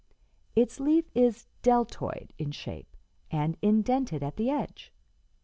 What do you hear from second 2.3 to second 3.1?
in shape